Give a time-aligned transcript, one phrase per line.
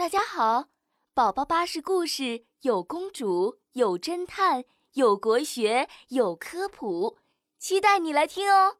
[0.00, 0.68] 大家好，
[1.12, 7.18] 宝宝巴士故事有公主，有侦探，有国学，有科普，
[7.58, 8.78] 期待你来听哦！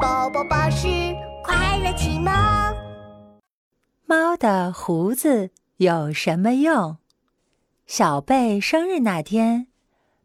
[0.00, 0.88] 宝宝巴士
[1.44, 2.32] 快乐启蒙。
[4.04, 6.96] 猫的胡子有什么用？
[7.86, 9.68] 小贝生日那天，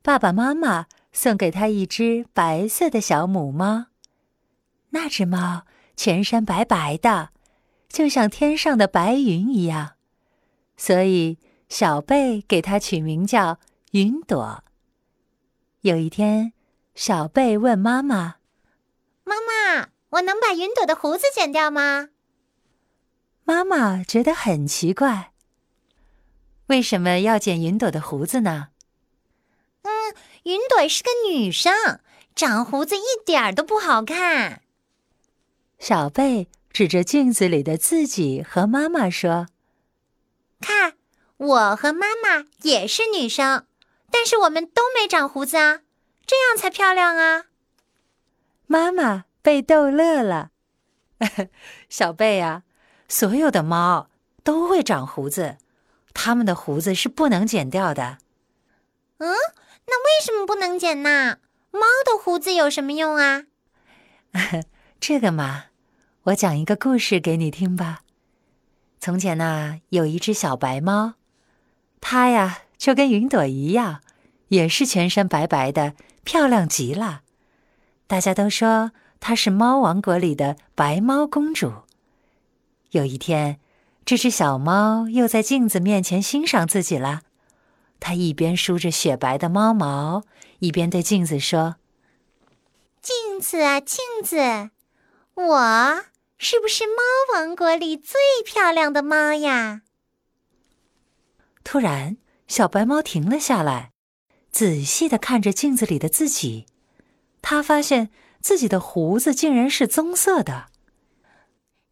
[0.02, 3.86] 爸爸妈妈送给他一只白色的小母猫。
[4.89, 7.29] 那只猫全身白白的，
[7.88, 9.96] 就像天上的白云一样。
[10.77, 13.59] 所以，小贝给它取名叫
[13.91, 14.63] 云朵。
[15.81, 16.54] 有一天，
[16.93, 18.35] 小贝问妈妈
[19.25, 22.09] ：“妈妈，我能把云朵的胡子剪掉吗？”
[23.43, 25.32] 妈妈觉得很奇怪
[26.68, 28.69] ：“为什么要剪云朵的胡子呢
[29.82, 29.91] ？”“嗯，
[30.43, 31.99] 云朵是个女生，
[32.35, 34.61] 长胡子一点儿都不好看。”
[35.80, 39.47] 小贝指着镜子里的自己和妈妈说。
[40.59, 40.94] 看，
[41.38, 43.66] 我和妈妈也是女生，
[44.11, 45.81] 但是我们都没长胡子啊，
[46.25, 47.45] 这样才漂亮啊！
[48.66, 50.52] 妈妈被逗乐了。
[51.89, 52.64] 小贝呀，
[53.08, 54.09] 所有的猫
[54.44, 55.58] 都会长胡子，
[56.14, 58.17] 它们的胡子是不能剪掉的。
[59.19, 59.33] 嗯，
[59.86, 61.38] 那为什么不能剪呢？
[61.71, 63.45] 猫的胡子有什么用啊？
[64.99, 65.66] 这个嘛，
[66.23, 68.02] 我讲一个故事给你听吧。
[68.99, 71.13] 从前呢，有一只小白猫，
[72.01, 74.01] 它呀就跟云朵一样，
[74.49, 77.21] 也是全身白白的，漂亮极了。
[78.07, 81.73] 大家都说它是猫王国里的白猫公主。
[82.91, 83.59] 有一天，
[84.05, 87.21] 这只小猫又在镜子面前欣赏自己了。
[87.99, 90.23] 它一边梳着雪白的猫毛，
[90.59, 91.75] 一边对镜子说
[93.01, 94.69] ：“镜子啊，镜子，
[95.33, 96.03] 我。”
[96.38, 96.93] 是不是猫
[97.33, 99.81] 王国里最漂亮的猫呀？
[101.63, 103.91] 突然，小白猫停了下来，
[104.52, 106.67] 仔细的看着镜子里的自己。
[107.41, 110.67] 它发现自己的胡子竟然是棕色的。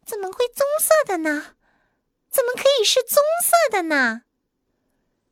[0.04, 1.56] 怎么会棕色的呢？
[2.30, 4.22] 怎么可以是棕色的呢？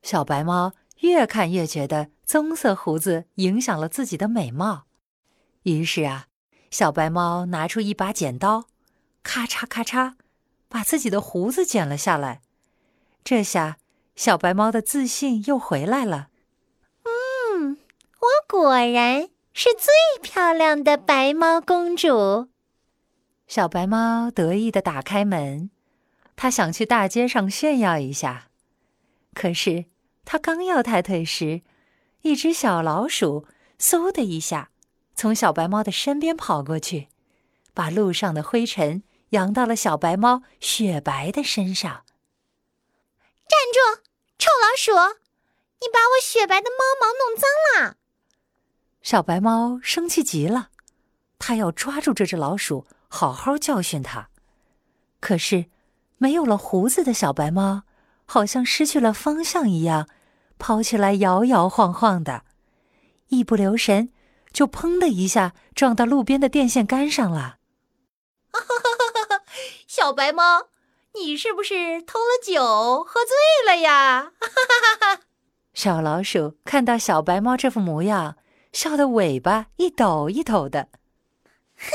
[0.03, 4.87] 小白猫越看越觉得棕色胡子影响了自己的美貌。
[5.63, 6.27] 于是啊，
[6.71, 8.67] 小白猫拿出一把剪刀。
[9.25, 10.13] 咔嚓咔嚓，
[10.69, 12.43] 把自己的胡子剪了下来。
[13.25, 13.79] 这下，
[14.15, 16.29] 小白猫的自信又回来了。
[17.03, 17.79] 嗯，
[18.21, 19.93] 我果然是最
[20.23, 22.49] 漂亮的白猫公主。
[23.49, 25.71] 小白猫得意的打开门，
[26.37, 28.49] 它想去大街上炫耀一下。
[29.33, 29.87] 可是，
[30.25, 31.63] 它刚要抬腿时，
[32.21, 33.47] 一只小老鼠
[33.79, 34.71] 嗖的一下
[35.15, 37.09] 从小白猫的身边跑过去，
[37.73, 39.03] 把路上的灰尘。
[39.35, 42.05] 扬到了小白猫雪白的身上。
[43.47, 44.03] 站住，
[44.39, 45.19] 臭老鼠！
[45.81, 47.97] 你把我雪白的猫毛弄脏了。
[49.03, 50.71] 小白猫生气极了，
[51.39, 54.31] 它要抓住这只老鼠，好好教训它。
[55.21, 55.67] 可是，
[56.17, 57.83] 没有了胡子的小白猫，
[58.25, 60.09] 好像失去了方向一样，
[60.59, 62.45] 跑起来摇摇晃晃的，
[63.29, 64.11] 一不留神，
[64.53, 67.59] 就砰的一下撞到路边的电线杆上了。
[69.97, 70.71] 小白猫，
[71.15, 74.33] 你是不是偷了酒，喝醉了呀？
[74.41, 75.21] 哈哈哈哈
[75.73, 78.37] 小老鼠看到小白猫这副模样，
[78.73, 80.89] 笑得尾巴一抖一抖的。
[81.77, 81.87] 哼，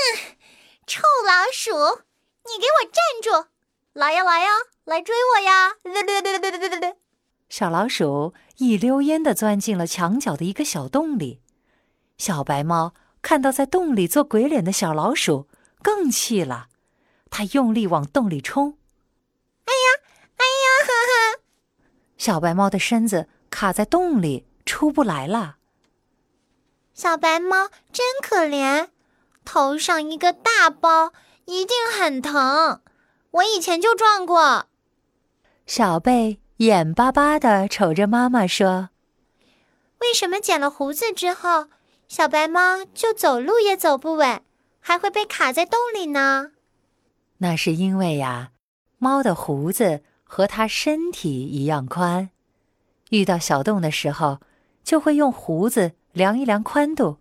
[0.87, 1.73] 臭老鼠，
[2.45, 3.49] 你给我站住！
[3.91, 4.47] 来呀来呀，
[4.85, 5.73] 来追我呀！
[7.49, 11.41] 小老鼠一溜烟的钻进了墙角的一个小洞里。
[12.17, 15.49] 小白猫看到在洞里做鬼脸的小老鼠，
[15.83, 16.68] 更气了。
[17.29, 18.77] 他用力往洞里冲，
[19.65, 20.01] 哎呀，
[20.37, 20.65] 哎呀！
[20.85, 20.91] 哈
[21.37, 21.39] 哈，
[22.17, 25.57] 小白猫的身子卡在洞里，出不来了。
[26.93, 28.89] 小白猫真可怜，
[29.45, 31.13] 头上一个大包，
[31.45, 32.81] 一定很疼。
[33.31, 34.65] 我以前就撞过。
[35.65, 38.89] 小贝眼巴巴的瞅着妈妈说
[40.01, 41.67] ：“为什么剪了胡子之后，
[42.07, 44.41] 小白猫就走路也走不稳，
[44.81, 46.51] 还会被卡在洞里呢？”
[47.39, 48.51] 那是因为呀，
[48.97, 52.29] 猫的胡子和它身体一样宽，
[53.09, 54.39] 遇到小洞的时候，
[54.83, 57.17] 就会用胡子量一量宽度，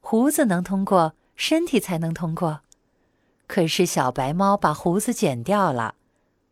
[0.00, 2.60] 胡子能通过，身体才能通过。
[3.48, 5.96] 可是小白猫把胡子剪掉了，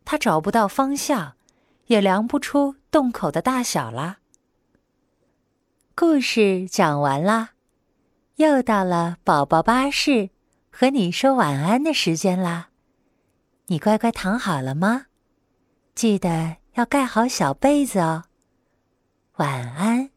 [0.04, 1.34] 它找不到方向，
[1.86, 4.18] 也量不出洞口的大小啦。
[5.94, 7.50] 故事讲完啦，
[8.36, 10.30] 又到了宝宝巴士
[10.70, 12.67] 和你说晚安的时间啦。
[13.70, 15.06] 你乖乖躺好了吗？
[15.94, 18.24] 记得要盖好小被子哦。
[19.36, 20.10] 晚安。